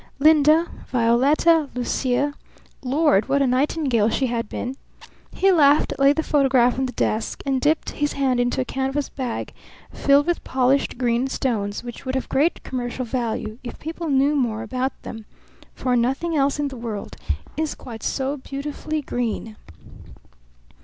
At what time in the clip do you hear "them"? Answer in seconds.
15.03-15.25